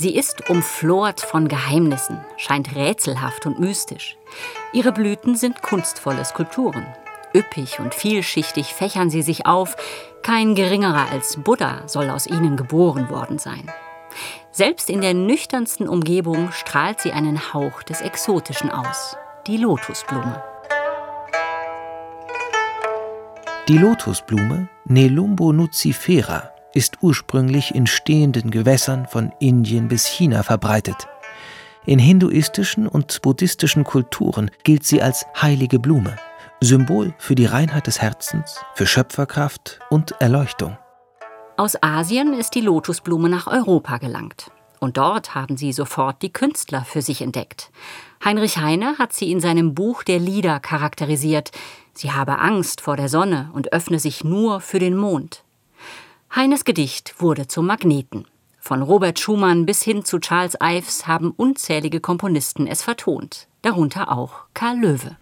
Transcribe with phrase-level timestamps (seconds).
[0.00, 4.16] Sie ist umflort von Geheimnissen, scheint rätselhaft und mystisch.
[4.72, 6.86] Ihre Blüten sind kunstvolle Skulpturen.
[7.34, 9.74] Üppig und vielschichtig fächern sie sich auf.
[10.22, 13.68] Kein geringerer als Buddha soll aus ihnen geboren worden sein.
[14.52, 19.16] Selbst in der nüchternsten Umgebung strahlt sie einen Hauch des Exotischen aus.
[19.48, 20.40] Die Lotusblume.
[23.66, 31.08] Die Lotusblume, Nelumbo nucifera, ist ursprünglich in stehenden Gewässern von Indien bis China verbreitet.
[31.86, 36.16] In hinduistischen und buddhistischen Kulturen gilt sie als heilige Blume,
[36.60, 40.76] Symbol für die Reinheit des Herzens, für Schöpferkraft und Erleuchtung.
[41.56, 44.50] Aus Asien ist die Lotusblume nach Europa gelangt.
[44.80, 47.70] Und dort haben sie sofort die Künstler für sich entdeckt.
[48.24, 51.50] Heinrich Heine hat sie in seinem Buch der Lieder charakterisiert.
[51.94, 55.42] Sie habe Angst vor der Sonne und öffne sich nur für den Mond.
[56.34, 58.26] Heines Gedicht wurde zum Magneten.
[58.60, 64.42] Von Robert Schumann bis hin zu Charles Ives haben unzählige Komponisten es vertont, darunter auch
[64.52, 65.16] Karl Löwe.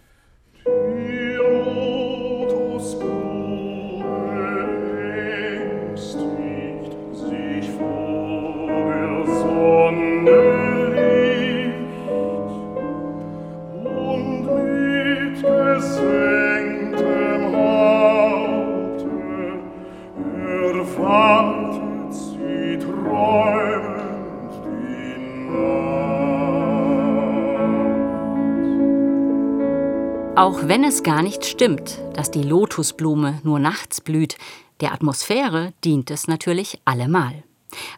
[30.37, 34.37] Auch wenn es gar nicht stimmt, dass die Lotusblume nur nachts blüht,
[34.81, 37.43] der Atmosphäre dient es natürlich allemal.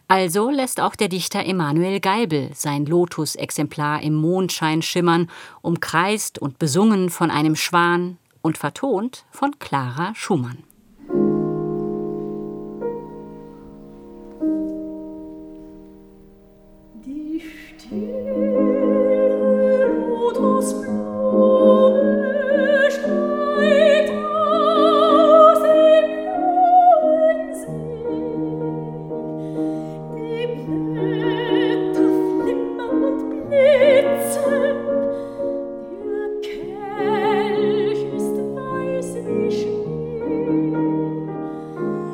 [0.08, 5.30] Also lässt auch der Dichter Emanuel Geibel sein Lotus-Exemplar im Mondschein schimmern,
[5.62, 10.69] umkreist und besungen von einem Schwan und vertont von Clara Schumann.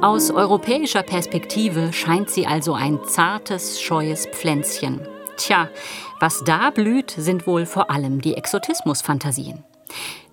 [0.06, 5.00] Aus europäischer Perspektive scheint sie also ein zartes, scheues Pflänzchen.
[5.36, 5.68] Tja,
[6.20, 9.64] was da blüht, sind wohl vor allem die Exotismusfantasien.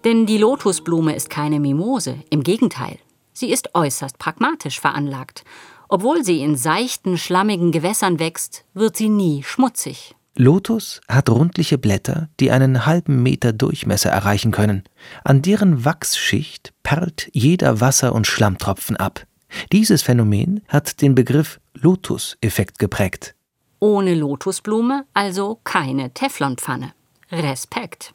[0.03, 2.99] Denn die Lotusblume ist keine Mimose, im Gegenteil.
[3.33, 5.43] Sie ist äußerst pragmatisch veranlagt.
[5.89, 10.13] Obwohl sie in seichten, schlammigen Gewässern wächst, wird sie nie schmutzig.
[10.35, 14.83] Lotus hat rundliche Blätter, die einen halben Meter Durchmesser erreichen können.
[15.23, 19.25] An deren Wachsschicht perlt jeder Wasser- und Schlammtropfen ab.
[19.71, 23.35] Dieses Phänomen hat den Begriff Lotus-Effekt geprägt.
[23.79, 26.93] Ohne Lotusblume also keine Teflonpfanne.
[27.31, 28.13] Respekt.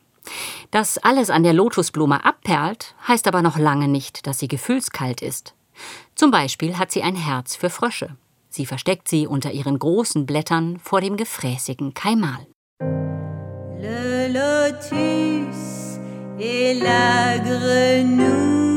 [0.71, 5.54] Dass alles an der Lotusblume abperlt, heißt aber noch lange nicht, dass sie gefühlskalt ist.
[6.15, 8.16] Zum Beispiel hat sie ein Herz für Frösche.
[8.50, 12.47] Sie versteckt sie unter ihren großen Blättern vor dem gefräßigen Kaimal.
[13.81, 15.98] Le lotus
[16.38, 18.68] et la grenouille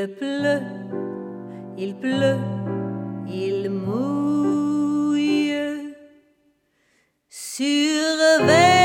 [0.00, 0.62] Il pleut,
[1.76, 2.38] il pleut,
[3.28, 5.52] il mouille.
[7.28, 8.78] Surveille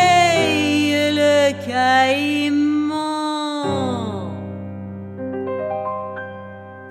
[1.14, 3.06] le caïman.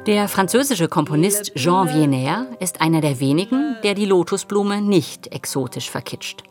[0.06, 6.44] Der französische Komponist Jean Vienner ist einer der wenigen, der die Lotusblume nicht exotisch verkitscht.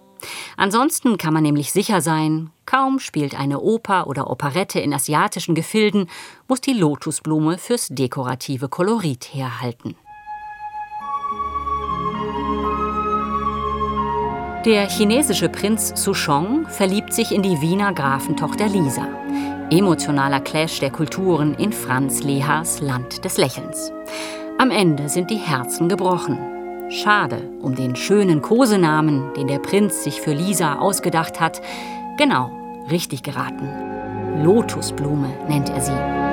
[0.57, 6.09] Ansonsten kann man nämlich sicher sein, kaum spielt eine Oper oder Operette in asiatischen Gefilden,
[6.47, 9.95] muss die Lotusblume fürs dekorative Kolorit herhalten.
[14.66, 19.05] Der chinesische Prinz Souchong verliebt sich in die Wiener Grafentochter Lisa.
[19.69, 23.91] Emotionaler Clash der Kulturen in Franz Lehas Land des Lächelns.
[24.58, 26.63] Am Ende sind die Herzen gebrochen.
[26.93, 31.59] Schade um den schönen Kosenamen, den der Prinz sich für Lisa ausgedacht hat.
[32.19, 32.51] Genau,
[32.91, 33.67] richtig geraten.
[34.43, 36.23] Lotusblume nennt er sie.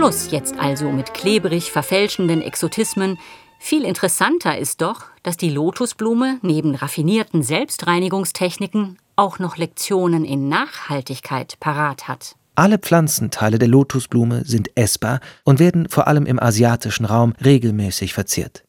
[0.00, 3.18] Schluss jetzt also mit klebrig verfälschenden Exotismen.
[3.58, 11.60] Viel interessanter ist doch, dass die Lotusblume neben raffinierten Selbstreinigungstechniken auch noch Lektionen in Nachhaltigkeit
[11.60, 12.34] parat hat.
[12.54, 18.64] Alle Pflanzenteile der Lotusblume sind essbar und werden vor allem im asiatischen Raum regelmäßig verzehrt.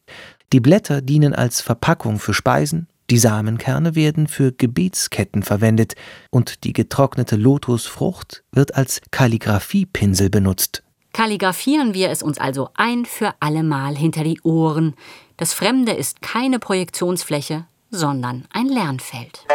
[0.51, 5.93] Die Blätter dienen als Verpackung für Speisen, die Samenkerne werden für Gebetsketten verwendet
[6.29, 10.83] und die getrocknete Lotusfrucht wird als Kalligraphiepinsel benutzt.
[11.13, 14.95] Kalligraphieren wir es uns also ein für allemal hinter die Ohren.
[15.37, 19.45] Das Fremde ist keine Projektionsfläche, sondern ein Lernfeld.